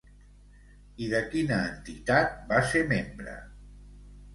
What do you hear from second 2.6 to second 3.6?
ser membre?